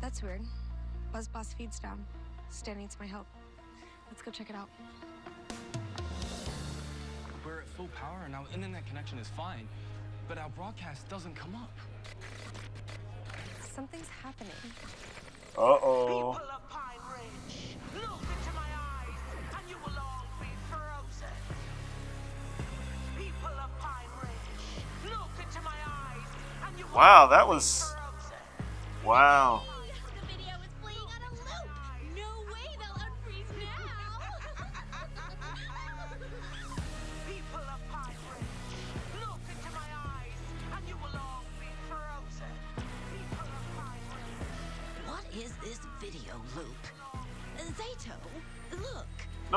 That's 0.00 0.22
weird. 0.22 0.42
Buzz 1.12 1.28
Boss 1.28 1.52
feed's 1.52 1.78
down. 1.78 2.04
Stan 2.48 2.78
needs 2.78 2.96
my 2.98 3.06
help. 3.06 3.26
Let's 4.08 4.22
go 4.22 4.30
check 4.30 4.50
it 4.50 4.56
out 4.56 4.68
full 7.80 7.88
power 7.96 8.20
and 8.26 8.34
our 8.34 8.44
internet 8.52 8.86
connection 8.86 9.18
is 9.18 9.28
fine, 9.28 9.66
but 10.28 10.36
our 10.36 10.50
broadcast 10.50 11.08
doesn't 11.08 11.34
come 11.34 11.54
up. 11.54 11.72
Something's 13.74 14.08
happening. 14.22 14.52
Uh-oh. 15.56 16.32
People 16.32 16.50
of 16.56 16.68
Pine 16.68 17.00
Ridge, 17.14 17.76
look 17.94 18.20
into 18.20 18.52
my 18.54 18.68
eyes 18.76 19.18
and 19.56 19.70
you 19.70 19.76
will 19.76 19.98
all 19.98 20.26
be 20.38 20.48
frozen. 20.68 21.34
People 23.16 23.48
of 23.48 23.78
Pine 23.78 24.12
Ridge, 24.20 24.84
look 25.06 25.30
into 25.38 25.62
my 25.62 25.78
eyes 25.86 26.28
and 26.66 26.78
you 26.78 26.84
will 26.84 26.96
Wow, 26.96 27.28
that 27.28 27.48
was 27.48 27.94
Wow. 29.06 29.62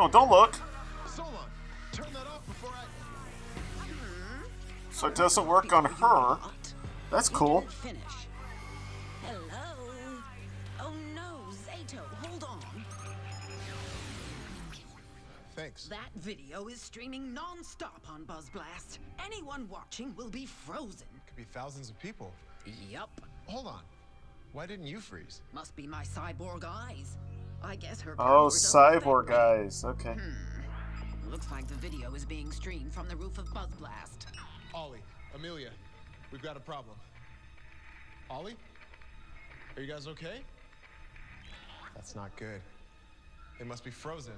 No, 0.03 0.09
don't 0.09 0.29
look. 0.29 0.53
Solon, 1.05 1.31
turn 1.93 2.07
that 2.11 2.27
off 2.27 2.45
before 2.45 2.71
I. 2.75 2.83
So 4.91 5.07
it 5.07 5.15
doesn't 5.15 5.47
work 5.47 5.71
on 5.71 5.85
her. 5.85 6.37
That's 7.09 7.29
cool. 7.29 7.61
Finish. 7.61 8.01
Hello. 9.21 10.19
Oh 10.81 10.93
no, 11.15 11.39
Zayto, 11.53 12.01
hold 12.21 12.43
on. 12.43 12.59
Thanks. 15.55 15.85
That 15.87 16.09
video 16.17 16.67
is 16.67 16.81
streaming 16.81 17.33
non-stop 17.33 18.05
on 18.09 18.25
BuzzBlast. 18.25 18.97
Anyone 19.25 19.69
watching 19.69 20.13
will 20.17 20.29
be 20.29 20.45
frozen. 20.45 21.07
Could 21.27 21.37
be 21.37 21.45
thousands 21.45 21.89
of 21.89 21.97
people. 22.01 22.33
Yup. 22.91 23.21
Hold 23.45 23.67
on. 23.67 23.83
Why 24.51 24.65
didn't 24.65 24.87
you 24.87 24.99
freeze? 24.99 25.41
Must 25.53 25.73
be 25.77 25.87
my 25.87 26.03
cyborg 26.03 26.65
eyes. 26.65 27.15
I 27.63 27.75
guess 27.75 28.01
her 28.01 28.13
Oh, 28.13 28.15
power 28.17 28.49
cyborg 28.49 29.27
guys. 29.27 29.83
Okay. 29.83 30.13
Hmm. 30.13 31.29
Looks 31.31 31.49
like 31.51 31.67
the 31.67 31.75
video 31.75 32.13
is 32.13 32.25
being 32.25 32.51
streamed 32.51 32.93
from 32.93 33.07
the 33.07 33.15
roof 33.15 33.37
of 33.37 33.47
BuzzBlast. 33.47 34.25
Ollie, 34.73 34.99
Amelia, 35.33 35.69
we've 36.31 36.41
got 36.41 36.57
a 36.57 36.59
problem. 36.59 36.95
Ollie? 38.29 38.55
Are 39.75 39.81
you 39.81 39.91
guys 39.91 40.07
okay? 40.07 40.41
That's 41.95 42.15
not 42.15 42.35
good. 42.35 42.61
They 43.59 43.65
must 43.65 43.83
be 43.83 43.91
frozen. 43.91 44.33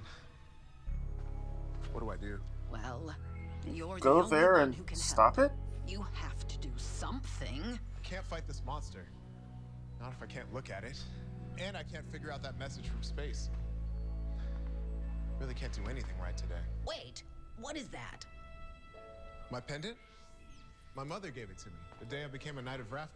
What 1.92 2.02
do 2.02 2.10
I 2.10 2.18
do? 2.18 2.40
Well, 2.72 3.14
you're 3.66 3.96
the 3.96 4.02
Go 4.02 4.18
only 4.20 4.30
there 4.30 4.54
one 4.54 4.62
and 4.62 4.76
who 4.76 4.84
can 4.84 4.98
stop 4.98 5.38
help. 5.38 5.52
it? 5.52 5.92
You 5.92 6.06
have 6.14 6.48
to 6.48 6.58
do 6.60 6.70
something. 6.78 7.62
I 7.64 8.08
can't 8.08 8.26
fight 8.26 8.48
this 8.48 8.62
monster. 8.66 9.06
Not 10.02 10.12
if 10.12 10.22
I 10.22 10.26
can't 10.26 10.54
look 10.54 10.70
at 10.70 10.84
it. 10.84 11.02
And 11.60 11.78
I 11.78 11.84
can't 11.84 12.10
figure 12.12 12.32
out 12.32 12.44
that 12.44 12.60
message 12.60 12.88
from 12.88 13.02
space. 13.02 13.50
Really 15.40 15.54
can't 15.54 15.74
do 15.74 15.84
anything 15.90 16.16
right 16.22 16.36
today. 16.36 16.60
Wait, 16.88 17.24
what 17.60 17.76
is 17.78 17.88
that? 17.90 18.26
My 19.52 19.60
pendant? 19.60 19.96
My 20.96 21.04
mother 21.04 21.30
gave 21.30 21.50
it 21.50 21.58
to 21.60 21.68
me 21.68 21.76
the 22.00 22.06
day 22.06 22.24
I 22.24 22.28
became 22.28 22.58
a 22.58 22.62
Knight 22.62 22.80
of 22.80 22.90
Rafkon. 22.90 23.08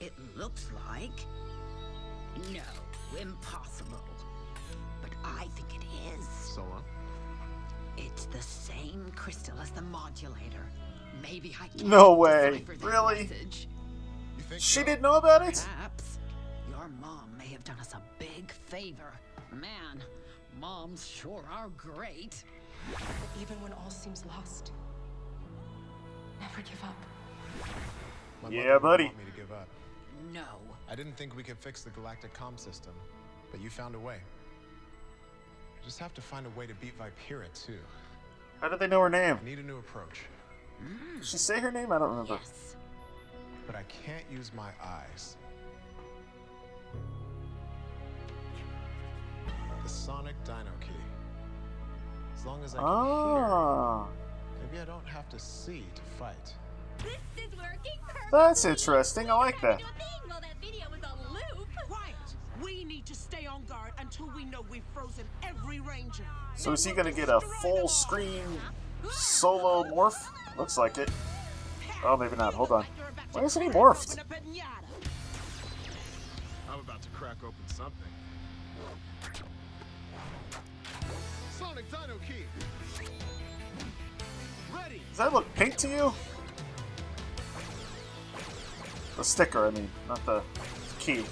It 0.00 0.12
looks 0.36 0.68
like. 0.88 1.26
No, 2.52 2.62
impossible. 3.20 4.02
But 5.00 5.10
I 5.24 5.44
think 5.54 5.68
it 5.80 5.86
is. 6.18 6.26
Solo? 6.28 6.82
It's 7.96 8.24
the 8.26 8.42
same 8.42 9.12
crystal 9.14 9.58
as 9.60 9.70
the 9.70 9.82
modulator. 9.82 10.66
Maybe 11.22 11.54
I 11.62 11.68
can 11.68 11.88
No 11.88 12.14
way. 12.14 12.64
Really? 12.80 13.24
message. 13.24 13.68
She 14.58 14.82
didn't 14.82 15.02
know 15.02 15.14
about 15.14 15.42
it? 15.42 15.64
Perhaps 15.76 16.18
your 16.70 16.88
mom 17.00 17.30
may 17.38 17.46
have 17.46 17.64
done 17.64 17.78
us 17.80 17.94
a 17.94 18.02
big 18.18 18.50
favor. 18.50 19.12
Man, 19.50 20.02
moms 20.60 21.06
sure 21.06 21.44
are 21.50 21.68
great. 21.76 22.42
But 22.92 23.02
even 23.40 23.60
when 23.62 23.72
all 23.72 23.90
seems 23.90 24.24
lost, 24.26 24.72
never 26.40 26.62
give 26.62 26.82
up. 26.82 26.96
My 28.42 28.48
Yeah, 28.48 28.78
buddy. 28.78 29.04
Want 29.04 29.18
me 29.18 29.24
to 29.24 29.36
give 29.36 29.52
up. 29.52 29.68
No. 30.32 30.44
I 30.90 30.94
didn't 30.94 31.16
think 31.16 31.36
we 31.36 31.42
could 31.42 31.58
fix 31.58 31.82
the 31.82 31.90
galactic 31.90 32.34
comm 32.34 32.58
system, 32.58 32.92
but 33.50 33.60
you 33.60 33.70
found 33.70 33.94
a 33.94 33.98
way. 33.98 34.16
I 35.80 35.84
just 35.84 35.98
have 35.98 36.14
to 36.14 36.20
find 36.20 36.46
a 36.46 36.50
way 36.50 36.66
to 36.66 36.74
beat 36.74 36.94
Vipera 36.98 37.46
too. 37.54 37.78
How 38.60 38.68
did 38.68 38.78
they 38.78 38.86
know 38.86 39.00
her 39.00 39.10
name? 39.10 39.38
I 39.40 39.44
need 39.44 39.58
a 39.58 39.62
new 39.62 39.78
approach. 39.78 40.22
Hmm. 40.78 41.18
Did 41.18 41.26
she 41.26 41.38
say 41.38 41.60
her 41.60 41.72
name? 41.72 41.92
I 41.92 41.98
don't 41.98 42.10
remember. 42.10 42.38
But 43.66 43.76
I 43.76 43.82
can't 43.84 44.24
use 44.30 44.52
my 44.54 44.70
eyes. 44.82 45.36
The 49.82 49.88
sonic 49.88 50.36
dino 50.44 50.70
key. 50.80 50.88
As 52.36 52.44
long 52.46 52.62
as 52.64 52.74
I 52.74 52.78
can 52.78 52.86
Ah. 52.86 54.04
hear, 54.06 54.66
maybe 54.66 54.80
I 54.80 54.84
don't 54.84 55.06
have 55.06 55.28
to 55.30 55.38
see 55.38 55.86
to 55.94 56.02
fight. 56.18 56.54
This 56.98 57.44
is 57.44 57.56
working 57.56 57.98
perfect. 58.06 58.30
That's 58.32 58.64
interesting. 58.64 59.30
I 59.30 59.34
like 59.34 59.60
that. 59.60 59.80
Well, 60.28 60.40
that 60.40 60.56
video 60.60 60.86
was 60.90 61.00
a 61.02 61.32
loop. 61.32 61.68
Quiet! 61.88 62.14
We 62.62 62.84
need 62.84 63.06
to 63.06 63.14
stay 63.14 63.46
on 63.46 63.64
guard 63.64 63.92
until 63.98 64.26
we 64.36 64.44
know 64.44 64.64
we've 64.70 64.84
frozen 64.94 65.24
every 65.42 65.80
ranger. 65.80 66.26
So 66.56 66.72
is 66.72 66.84
he 66.84 66.92
gonna 66.92 67.12
get 67.12 67.28
a 67.28 67.40
full 67.40 67.88
screen 67.88 68.60
solo 69.10 69.84
morph? 69.84 70.28
Looks 70.56 70.78
like 70.78 70.98
it. 70.98 71.10
Oh, 72.04 72.16
maybe 72.16 72.36
not. 72.36 72.54
Hold 72.54 72.72
on. 72.72 72.84
Why 73.32 73.42
isn't 73.42 73.62
he 73.62 73.68
morphed? 73.68 74.18
I'm 76.68 76.80
about 76.80 77.00
to 77.02 77.08
crack 77.10 77.36
open 77.44 77.54
something. 77.66 77.92
Sonic 81.50 81.90
Dino 81.90 82.18
Key. 82.26 82.44
Ready. 84.74 85.02
Does 85.10 85.18
that 85.18 85.32
look 85.32 85.52
pink 85.54 85.76
to 85.76 85.88
you? 85.88 86.12
The 89.16 89.24
sticker, 89.24 89.66
I 89.66 89.70
mean, 89.70 89.88
not 90.08 90.24
the 90.26 90.42
key. 90.98 91.24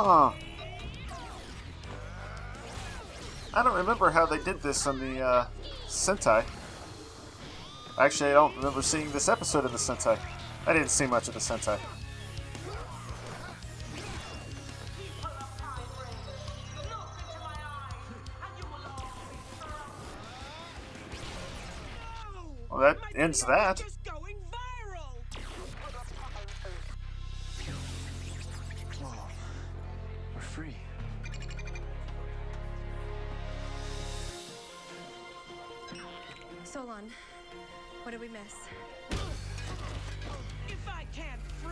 Huh. 0.00 0.30
I 3.52 3.64
don't 3.64 3.74
remember 3.74 4.10
how 4.10 4.26
they 4.26 4.38
did 4.38 4.62
this 4.62 4.86
on 4.86 5.00
the 5.00 5.20
uh, 5.20 5.46
Sentai. 5.88 6.44
Actually, 7.98 8.30
I 8.30 8.34
don't 8.34 8.54
remember 8.54 8.80
seeing 8.80 9.10
this 9.10 9.28
episode 9.28 9.64
of 9.64 9.72
the 9.72 9.76
Sentai. 9.76 10.16
I 10.68 10.72
didn't 10.72 10.90
see 10.90 11.08
much 11.08 11.26
of 11.26 11.34
the 11.34 11.40
Sentai. 11.40 11.80
Well, 22.70 22.78
that 22.78 22.98
ends 23.16 23.42
that. 23.46 23.82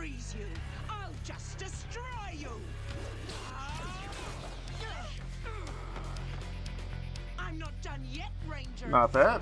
Freeze 0.07 0.35
you, 0.37 0.45
I'll 0.89 1.13
just 1.23 1.57
destroy 1.57 2.03
you. 2.33 2.49
I'm 7.39 7.57
not 7.57 7.81
done 7.81 8.01
yet, 8.11 8.31
Ranger. 8.47 8.87
Not 8.87 9.13
bad. 9.13 9.41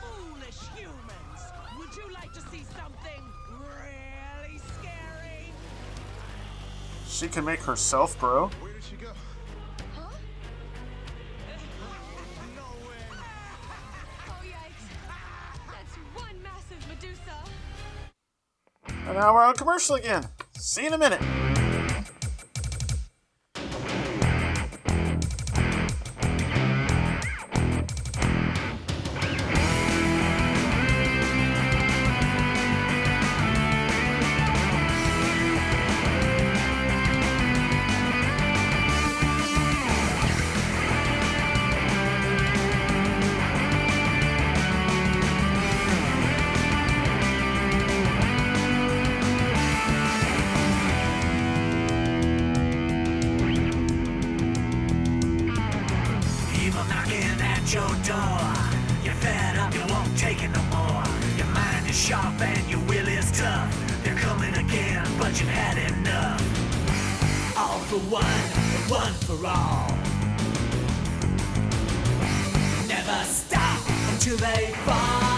Foolish 0.00 0.60
humans. 0.76 1.40
Would 1.78 1.96
you 1.96 2.12
like 2.14 2.32
to 2.32 2.40
see 2.40 2.64
something 2.76 3.22
really 3.58 4.58
scary? 4.58 5.52
She 7.08 7.28
can 7.28 7.44
make 7.44 7.60
herself 7.60 8.18
grow. 8.18 8.50
Now 19.20 19.34
we're 19.34 19.44
on 19.44 19.54
commercial 19.54 19.96
again. 19.96 20.26
See 20.56 20.80
you 20.80 20.86
in 20.86 20.94
a 20.94 20.98
minute. 20.98 21.39
For 67.90 67.98
one, 68.08 68.22
one 68.88 69.12
for 69.26 69.44
all. 69.44 69.90
Never 72.86 73.24
stop 73.24 73.80
until 74.12 74.36
they 74.36 74.72
fall. 74.84 75.29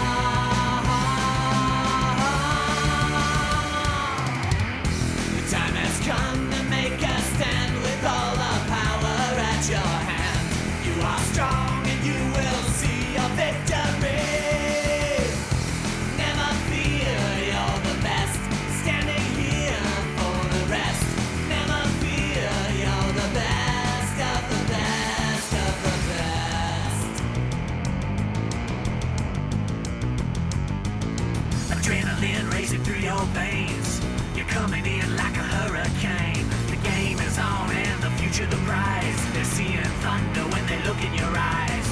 Thunder 40.13 40.45
when 40.53 40.65
they 40.67 40.79
look 40.87 41.01
in 41.03 41.13
your 41.13 41.33
eyes. 41.35 41.87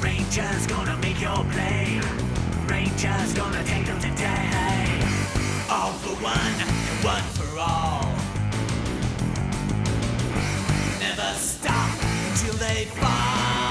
Rangers 0.00 0.66
gonna 0.66 0.96
make 0.98 1.20
your 1.20 1.42
play. 1.54 2.00
Rangers 2.66 3.32
gonna 3.32 3.62
take 3.64 3.86
them 3.86 4.00
today. 4.00 5.00
All 5.70 5.92
for 6.02 6.14
one 6.22 6.54
and 6.64 6.72
one 7.12 7.26
for 7.38 7.50
all. 7.58 8.04
Never 11.00 11.30
stop 11.38 11.90
until 12.28 12.54
they 12.64 12.84
fall. 13.00 13.63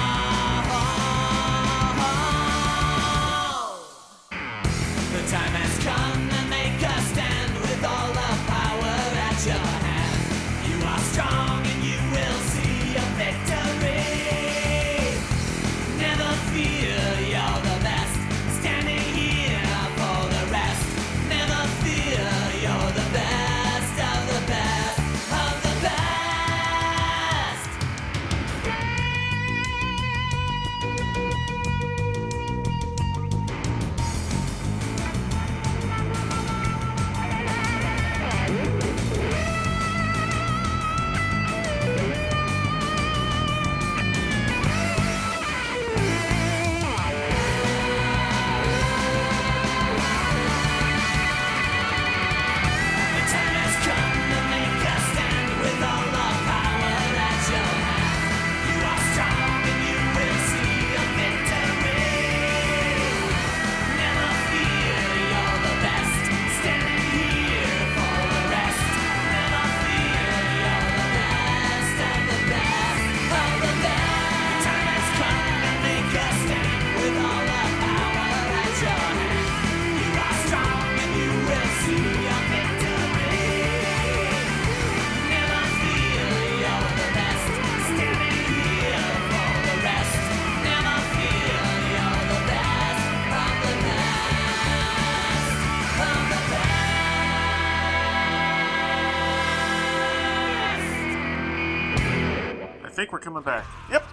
Coming 103.24 103.44
back. 103.44 103.66
Yep. 103.90 104.06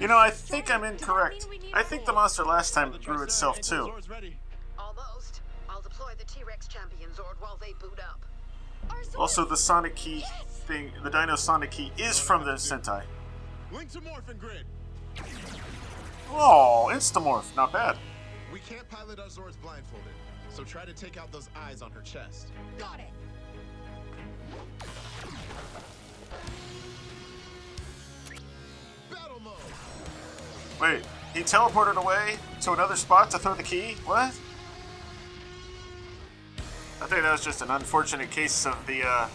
You 0.00 0.08
know, 0.08 0.18
I 0.18 0.30
think 0.30 0.70
I'm 0.74 0.82
incorrect. 0.82 1.46
I 1.74 1.82
think 1.82 2.06
the 2.06 2.12
monster 2.12 2.42
last 2.42 2.74
time 2.74 2.92
grew 3.04 3.22
itself 3.22 3.60
too. 3.60 3.92
Almost. 4.78 5.42
I'll 5.68 5.82
deploy 5.82 6.12
the 6.18 6.24
T-Rex 6.24 6.66
champion 6.66 7.10
Zord 7.10 7.40
while 7.40 7.58
they 7.60 7.74
boot 7.74 8.00
up. 8.00 8.24
Also, 9.16 9.44
the 9.44 9.56
Sonic 9.56 9.94
Key 9.94 10.24
thing, 10.66 10.90
the 11.04 11.10
Dino 11.10 11.36
Sonic 11.36 11.70
Key, 11.70 11.92
is 11.98 12.18
from 12.18 12.44
the 12.44 12.52
Sentai. 12.52 13.04
Link 13.70 13.90
to 13.92 14.00
Morphin 14.00 14.38
Grid. 14.38 14.64
Oh, 16.30 16.88
Instamorph, 16.92 17.54
not 17.54 17.72
bad. 17.72 17.96
We 18.52 18.60
can't 18.60 18.88
pilot 18.88 19.18
our 19.18 19.26
Zords 19.26 19.60
blindfolded, 19.60 20.12
so 20.50 20.64
try 20.64 20.84
to 20.84 20.92
take 20.92 21.16
out 21.16 21.30
those 21.30 21.48
eyes 21.54 21.82
on 21.82 21.90
her 21.92 22.00
chest. 22.00 22.48
Got 22.78 23.00
it. 23.00 23.10
Wait, 30.82 31.04
he 31.32 31.42
teleported 31.42 31.94
away 31.94 32.34
to 32.60 32.72
another 32.72 32.96
spot 32.96 33.30
to 33.30 33.38
throw 33.38 33.54
the 33.54 33.62
key? 33.62 33.94
What? 34.04 34.36
I 37.00 37.06
think 37.06 37.22
that 37.22 37.30
was 37.30 37.44
just 37.44 37.62
an 37.62 37.70
unfortunate 37.70 38.32
case 38.32 38.66
of 38.66 38.84
the 38.88 39.06
uh, 39.06 39.28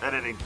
editing. 0.00 0.38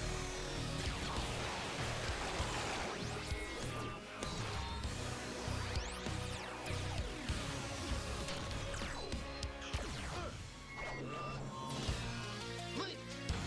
Link, 12.79 12.97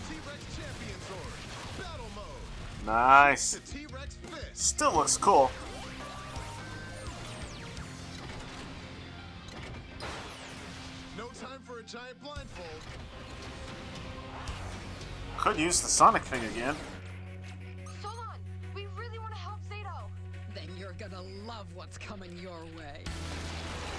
T-Rex 0.08 0.44
champion 0.56 0.98
Zord. 1.08 1.82
Battle 1.82 2.06
mode. 2.14 2.86
Nice. 2.86 3.54
The 3.54 3.60
T-Rex 3.72 4.14
fist. 4.14 4.56
Still 4.56 4.92
looks 4.92 5.16
cool. 5.16 5.50
Giant 11.92 12.22
blindfold. 12.22 12.68
Could 15.36 15.58
use 15.58 15.82
the 15.82 15.88
Sonic 15.88 16.22
thing 16.22 16.42
again. 16.46 16.74
Solon, 18.00 18.40
we 18.74 18.86
really 18.98 19.18
want 19.18 19.34
to 19.34 19.38
help 19.38 19.58
Zayto. 19.70 20.08
Then 20.54 20.74
you're 20.78 20.94
gonna 20.94 21.20
love 21.46 21.66
what's 21.74 21.98
coming 21.98 22.38
your 22.38 22.62
way. 22.78 23.04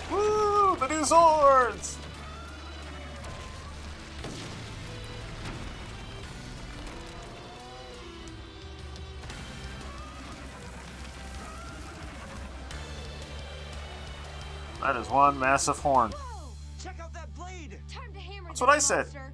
Woo! 0.10 0.76
The 0.78 0.88
new 0.88 1.02
Zords! 1.02 1.98
That 14.82 14.96
is 14.96 15.08
one 15.12 15.40
massive 15.40 15.78
horn. 15.78 16.12
What 18.64 18.74
I 18.74 18.80
said. 18.80 19.08
monster. 19.08 19.34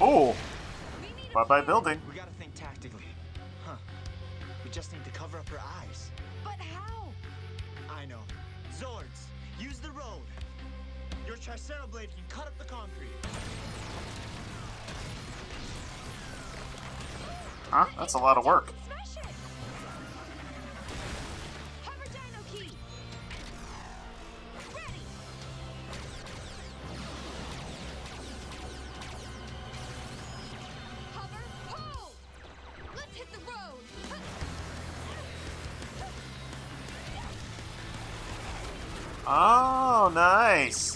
Oh! 0.00 0.36
Bye 1.34 1.44
bye 1.44 1.60
building. 1.60 2.00
We 2.08 2.14
gotta 2.14 2.30
think 2.38 2.54
tactically. 2.54 3.02
Huh. 3.66 3.74
We 4.62 4.70
just 4.70 4.92
need 4.92 5.04
to 5.04 5.10
cover 5.10 5.38
up 5.38 5.48
her 5.48 5.58
eyes. 5.80 6.12
But 6.44 6.60
how? 6.60 7.08
I 7.92 8.06
know. 8.06 8.20
Zords, 8.72 9.26
use 9.58 9.80
the 9.80 9.90
road. 9.90 10.22
Your 11.26 11.36
Tricera 11.36 11.90
blade 11.90 12.10
can 12.14 12.24
cut 12.28 12.46
up 12.46 12.56
the 12.58 12.64
concrete. 12.64 13.29
Huh? 17.70 17.86
That's 17.96 18.14
a 18.14 18.18
lot 18.18 18.36
of 18.36 18.44
work. 18.44 18.72
Oh, 39.32 40.10
Smash 40.10 40.86
it! 40.86 40.89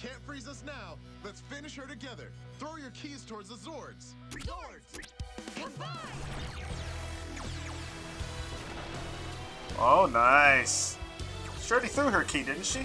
Can't 0.00 0.20
freeze 0.24 0.46
us 0.46 0.62
now. 0.64 0.96
Let's 1.24 1.40
finish 1.40 1.74
her 1.76 1.86
together. 1.86 2.30
Throw 2.58 2.76
your 2.76 2.90
keys 2.90 3.24
towards 3.24 3.48
the 3.48 3.56
Zords. 3.56 4.14
Zords! 4.30 5.10
Combine! 5.56 5.88
Oh, 9.78 10.08
nice. 10.12 10.96
She 11.60 11.72
already 11.72 11.88
threw 11.88 12.10
her 12.10 12.22
key, 12.24 12.42
didn't 12.42 12.64
she? 12.66 12.80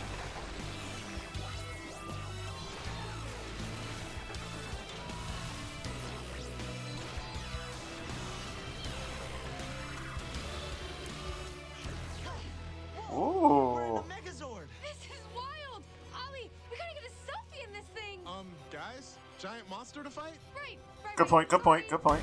Point, 21.33 21.49
good 21.49 21.63
point, 21.63 21.89
good 21.89 22.03
point. 22.03 22.21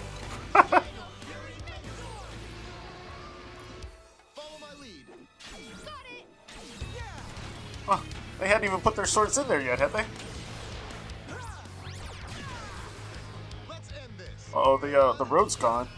Follow 0.52 0.82
my 4.60 4.72
lead. 4.80 5.04
Got 7.88 7.98
it! 7.98 8.14
They 8.38 8.46
hadn't 8.46 8.62
even 8.62 8.78
put 8.78 8.94
their 8.94 9.06
swords 9.06 9.36
in 9.36 9.48
there 9.48 9.60
yet, 9.60 9.80
had 9.80 9.92
they? 9.92 10.04
This. 14.16 14.48
Oh, 14.54 14.78
the 14.78 14.96
uh, 14.96 15.14
the 15.14 15.24
road's 15.24 15.56
gone. 15.56 15.88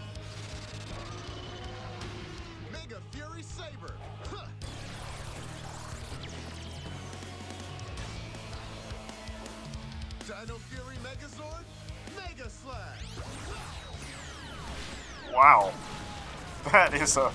Is 17.02 17.16
a 17.16 17.32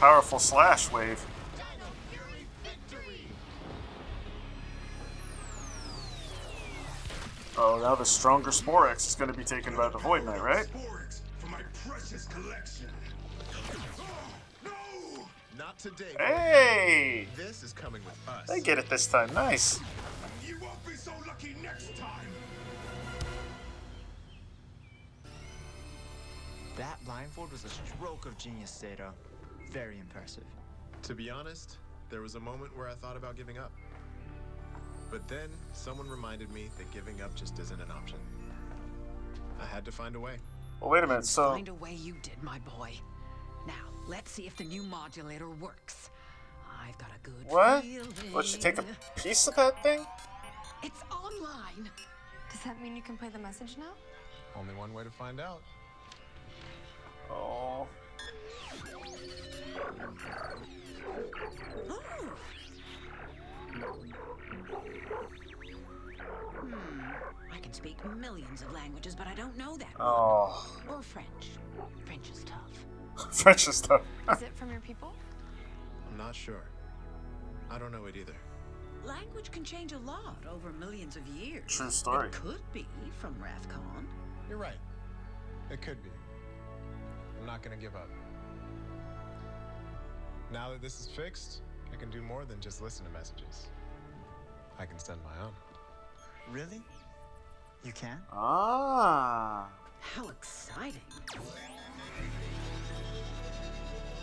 powerful 0.00 0.38
slash 0.38 0.90
wave. 0.90 1.22
Dino 1.54 1.84
Fury 2.10 2.46
Victory. 2.64 3.28
Oh, 7.58 7.78
now 7.82 7.94
the 7.94 8.06
stronger 8.06 8.50
Sporix 8.50 9.06
is 9.06 9.14
going 9.14 9.30
to 9.30 9.36
be 9.36 9.44
taken 9.44 9.76
by 9.76 9.90
the 9.90 9.98
Void 9.98 10.24
Knight, 10.24 10.42
right? 10.42 10.64
Sporix 10.68 11.20
for 11.36 11.48
my 11.48 11.60
precious 11.86 12.24
collection. 12.24 12.86
Oh, 14.66 15.28
Not 15.58 15.78
today. 15.78 16.14
Hey! 16.18 17.28
This 17.36 17.62
is 17.62 17.74
coming 17.74 18.00
with 18.02 18.34
us. 18.34 18.48
They 18.48 18.60
get 18.60 18.78
it 18.78 18.88
this 18.88 19.06
time. 19.06 19.30
Nice. 19.34 19.78
Blindfold 27.06 27.52
was 27.52 27.64
a 27.64 27.68
stroke 27.68 28.26
of 28.26 28.36
genius, 28.36 28.76
Zeta. 28.76 29.12
Very 29.70 29.98
impressive. 29.98 30.44
To 31.04 31.14
be 31.14 31.30
honest, 31.30 31.78
there 32.10 32.20
was 32.20 32.34
a 32.34 32.40
moment 32.40 32.76
where 32.76 32.88
I 32.88 32.94
thought 32.94 33.16
about 33.16 33.36
giving 33.36 33.58
up. 33.58 33.72
But 35.10 35.26
then 35.28 35.48
someone 35.72 36.10
reminded 36.10 36.50
me 36.52 36.68
that 36.76 36.90
giving 36.92 37.22
up 37.22 37.34
just 37.36 37.58
isn't 37.60 37.80
an 37.80 37.90
option. 37.90 38.18
I 39.60 39.66
had 39.66 39.84
to 39.84 39.92
find 39.92 40.16
a 40.16 40.20
way. 40.20 40.36
Well, 40.80 40.90
wait 40.90 41.04
a 41.04 41.06
minute. 41.06 41.26
So, 41.26 41.50
Find 41.52 41.68
a 41.68 41.74
way 41.74 41.94
you 41.94 42.16
did, 42.22 42.42
my 42.42 42.58
boy. 42.76 42.92
Now, 43.66 43.74
let's 44.08 44.32
see 44.32 44.46
if 44.46 44.56
the 44.56 44.64
new 44.64 44.82
modulator 44.82 45.48
works. 45.48 46.10
I've 46.86 46.98
got 46.98 47.10
a 47.10 47.20
good 47.22 47.46
what? 47.48 47.82
feeling. 47.82 48.08
Let's 48.34 48.54
you 48.54 48.60
take 48.60 48.78
a 48.78 48.84
piece 49.16 49.46
of 49.46 49.54
that 49.54 49.80
thing? 49.82 50.04
It's 50.82 51.02
online. 51.10 51.88
Does 52.50 52.60
that 52.64 52.80
mean 52.82 52.96
you 52.96 53.02
can 53.02 53.16
play 53.16 53.28
the 53.28 53.38
message 53.38 53.76
now? 53.78 53.92
Only 54.56 54.74
one 54.74 54.92
way 54.92 55.04
to 55.04 55.10
find 55.10 55.40
out. 55.40 55.62
Oh. 57.30 57.86
Hmm. 66.58 67.12
I 67.52 67.58
can 67.58 67.72
speak 67.72 67.96
millions 68.16 68.62
of 68.62 68.72
languages, 68.72 69.14
but 69.14 69.26
I 69.26 69.34
don't 69.34 69.56
know 69.56 69.76
that 69.76 69.94
Oh. 70.00 70.78
one. 70.86 70.98
Or 70.98 71.02
French. 71.02 71.50
French 72.04 72.30
is 72.30 72.44
tough. 72.44 73.32
French 73.32 73.68
is 73.68 73.80
tough. 73.80 74.02
Is 74.32 74.42
it 74.42 74.56
from 74.56 74.70
your 74.70 74.80
people? 74.80 75.14
I'm 76.10 76.16
not 76.16 76.34
sure. 76.34 76.64
I 77.70 77.78
don't 77.78 77.92
know 77.92 78.06
it 78.06 78.16
either. 78.16 78.36
Language 79.04 79.50
can 79.50 79.64
change 79.64 79.92
a 79.92 79.98
lot 79.98 80.36
over 80.50 80.72
millions 80.72 81.16
of 81.16 81.26
years. 81.28 81.64
True 81.68 81.90
story. 81.90 82.26
It 82.28 82.32
could 82.32 82.60
be 82.72 82.86
from 83.18 83.34
Rafkon. 83.34 84.06
You're 84.48 84.58
right. 84.58 84.78
It 85.70 85.80
could 85.80 86.02
be. 86.02 86.10
I'm 87.40 87.46
not 87.46 87.62
gonna 87.62 87.76
give 87.76 87.94
up. 87.94 88.08
Now 90.52 90.70
that 90.70 90.80
this 90.80 91.00
is 91.00 91.08
fixed, 91.08 91.62
I 91.92 91.96
can 91.96 92.10
do 92.10 92.22
more 92.22 92.44
than 92.44 92.60
just 92.60 92.82
listen 92.82 93.04
to 93.04 93.10
messages. 93.12 93.68
I 94.78 94.86
can 94.86 94.98
send 94.98 95.20
my 95.24 95.44
own. 95.44 95.52
Really? 96.50 96.80
You 97.84 97.92
can? 97.92 98.18
Ah. 98.32 99.68
How 100.00 100.28
exciting. 100.28 101.00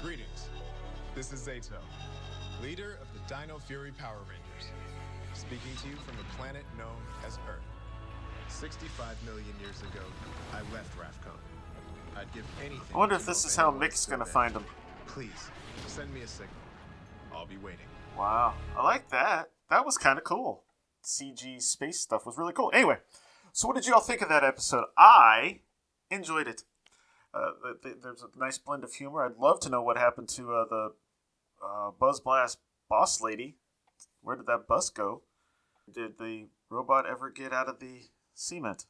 Greetings. 0.01 0.49
This 1.15 1.31
is 1.31 1.47
Zayto, 1.47 1.77
leader 2.61 2.97
of 3.01 3.07
the 3.13 3.19
Dino 3.33 3.59
Fury 3.59 3.91
Power 3.91 4.19
Rangers, 4.27 4.71
speaking 5.33 5.75
to 5.81 5.89
you 5.89 5.95
from 5.95 6.15
a 6.19 6.37
planet 6.37 6.65
known 6.77 7.01
as 7.25 7.37
Earth. 7.49 7.63
65 8.47 9.17
million 9.23 9.53
years 9.61 9.81
ago, 9.81 10.03
I 10.53 10.59
left 10.73 10.97
Rafkon. 10.97 11.52
I'd 12.17 12.31
give 12.33 12.45
anything. 12.61 12.81
I 12.93 12.97
wonder 12.97 13.15
if 13.15 13.25
this 13.25 13.45
is 13.45 13.55
how 13.55 13.71
Mick's 13.71 14.05
gonna 14.05 14.25
find 14.25 14.53
him. 14.53 14.65
Please, 15.07 15.49
send 15.87 16.13
me 16.13 16.21
a 16.21 16.27
signal. 16.27 16.55
I'll 17.33 17.45
be 17.45 17.57
waiting. 17.57 17.85
Wow. 18.17 18.53
I 18.77 18.83
like 18.83 19.09
that. 19.09 19.49
That 19.69 19.85
was 19.85 19.97
kind 19.97 20.17
of 20.17 20.23
cool. 20.23 20.63
CG 21.03 21.61
space 21.61 21.99
stuff 21.99 22.25
was 22.25 22.37
really 22.37 22.53
cool. 22.53 22.71
Anyway, 22.73 22.97
so 23.51 23.67
what 23.67 23.75
did 23.75 23.87
you 23.87 23.93
all 23.93 24.01
think 24.01 24.21
of 24.21 24.29
that 24.29 24.43
episode? 24.43 24.85
I 24.97 25.61
enjoyed 26.09 26.47
it. 26.47 26.63
Uh, 27.33 27.51
th- 27.63 27.81
th- 27.81 27.95
there's 28.03 28.23
a 28.23 28.39
nice 28.39 28.57
blend 28.57 28.83
of 28.83 28.93
humor. 28.93 29.25
I'd 29.25 29.37
love 29.37 29.59
to 29.61 29.69
know 29.69 29.81
what 29.81 29.97
happened 29.97 30.29
to 30.29 30.53
uh, 30.53 30.65
the 30.69 30.93
uh, 31.63 31.91
Buzz 31.99 32.19
Blast 32.19 32.59
boss 32.87 33.21
lady. 33.21 33.55
Where 34.21 34.35
did 34.35 34.45
that 34.45 34.67
bus 34.67 34.89
go? 34.89 35.23
Did 35.91 36.17
the 36.19 36.47
robot 36.69 37.05
ever 37.07 37.29
get 37.29 37.51
out 37.51 37.67
of 37.67 37.79
the 37.79 38.03
cement? 38.35 38.85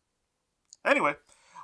Anyway, 0.86 1.16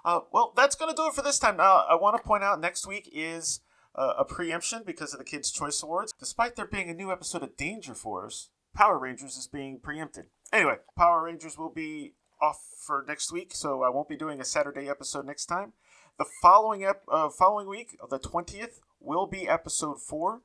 uh, 0.05 0.21
well, 0.31 0.53
that's 0.55 0.75
going 0.75 0.91
to 0.91 0.95
do 0.95 1.07
it 1.07 1.13
for 1.13 1.21
this 1.21 1.39
time. 1.39 1.57
Now, 1.57 1.85
I 1.89 1.95
want 1.95 2.17
to 2.17 2.23
point 2.23 2.43
out 2.43 2.59
next 2.59 2.87
week 2.87 3.09
is 3.13 3.61
uh, 3.95 4.13
a 4.17 4.25
preemption 4.25 4.83
because 4.85 5.13
of 5.13 5.19
the 5.19 5.25
Kids' 5.25 5.51
Choice 5.51 5.81
Awards. 5.83 6.13
Despite 6.17 6.55
there 6.55 6.67
being 6.67 6.89
a 6.89 6.93
new 6.93 7.11
episode 7.11 7.43
of 7.43 7.57
Danger 7.57 7.93
Force, 7.93 8.49
Power 8.73 8.97
Rangers 8.97 9.35
is 9.35 9.47
being 9.47 9.79
preempted. 9.79 10.25
Anyway, 10.53 10.77
Power 10.97 11.23
Rangers 11.23 11.57
will 11.57 11.71
be 11.71 12.13
off 12.41 12.61
for 12.85 13.03
next 13.07 13.31
week, 13.31 13.51
so 13.53 13.83
I 13.83 13.89
won't 13.89 14.09
be 14.09 14.15
doing 14.15 14.39
a 14.39 14.45
Saturday 14.45 14.87
episode 14.87 15.25
next 15.25 15.47
time. 15.47 15.73
The 16.17 16.25
following 16.41 16.83
ep- 16.83 17.03
uh, 17.11 17.29
following 17.29 17.67
week, 17.67 17.97
the 18.09 18.19
twentieth, 18.19 18.79
will 18.99 19.27
be 19.27 19.47
episode 19.47 20.01
four. 20.01 20.41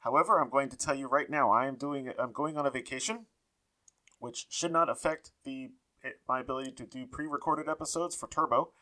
However, 0.00 0.38
I'm 0.38 0.50
going 0.50 0.68
to 0.70 0.76
tell 0.76 0.94
you 0.94 1.08
right 1.08 1.28
now, 1.28 1.50
I 1.50 1.66
am 1.66 1.76
doing 1.76 2.12
I'm 2.18 2.32
going 2.32 2.56
on 2.56 2.66
a 2.66 2.70
vacation, 2.70 3.26
which 4.18 4.46
should 4.48 4.72
not 4.72 4.88
affect 4.88 5.32
the 5.44 5.70
eh, 6.04 6.10
my 6.28 6.40
ability 6.40 6.72
to 6.72 6.86
do 6.86 7.06
pre-recorded 7.06 7.68
episodes 7.68 8.14
for 8.14 8.28
Turbo. 8.28 8.72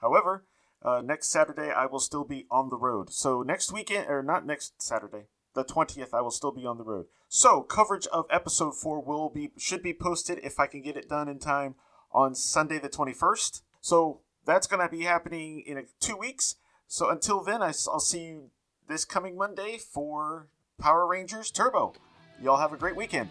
However, 0.00 0.44
uh, 0.82 1.02
next 1.04 1.30
Saturday 1.30 1.70
I 1.70 1.86
will 1.86 2.00
still 2.00 2.24
be 2.24 2.46
on 2.50 2.68
the 2.68 2.76
road. 2.76 3.12
So 3.12 3.42
next 3.42 3.72
weekend, 3.72 4.08
or 4.08 4.22
not 4.22 4.46
next 4.46 4.80
Saturday, 4.82 5.24
the 5.54 5.64
twentieth, 5.64 6.12
I 6.12 6.20
will 6.20 6.30
still 6.30 6.52
be 6.52 6.66
on 6.66 6.78
the 6.78 6.84
road. 6.84 7.06
So 7.28 7.62
coverage 7.62 8.06
of 8.08 8.26
episode 8.30 8.76
four 8.76 9.00
will 9.00 9.30
be 9.30 9.52
should 9.56 9.82
be 9.82 9.94
posted 9.94 10.38
if 10.42 10.60
I 10.60 10.66
can 10.66 10.82
get 10.82 10.96
it 10.96 11.08
done 11.08 11.28
in 11.28 11.38
time 11.38 11.74
on 12.12 12.34
Sunday 12.34 12.78
the 12.78 12.88
twenty 12.88 13.12
first. 13.12 13.62
So 13.80 14.20
that's 14.44 14.66
gonna 14.66 14.88
be 14.88 15.02
happening 15.02 15.62
in 15.66 15.78
a, 15.78 15.82
two 16.00 16.16
weeks. 16.16 16.56
So 16.86 17.10
until 17.10 17.42
then, 17.42 17.62
I, 17.62 17.72
will 17.86 18.00
see 18.00 18.24
you 18.26 18.50
this 18.88 19.04
coming 19.04 19.36
Monday 19.36 19.78
for 19.78 20.48
Power 20.78 21.06
Rangers 21.06 21.50
Turbo. 21.50 21.94
Y'all 22.40 22.58
have 22.58 22.72
a 22.72 22.76
great 22.76 22.96
weekend. 22.96 23.30